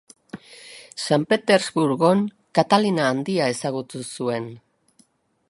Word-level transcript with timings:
San 1.01 1.25
Petersburgon 1.33 2.23
Katalina 2.61 3.07
Handia 3.11 3.53
ezagutu 3.57 4.03
zuen. 4.19 4.51